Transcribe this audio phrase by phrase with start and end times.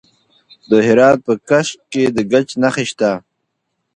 [0.69, 3.11] د هرات په کشک کې د ګچ نښې شته.